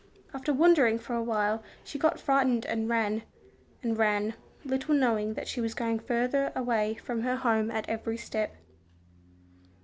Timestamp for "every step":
7.87-8.55